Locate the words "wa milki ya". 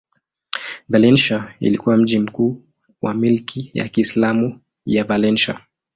3.01-3.87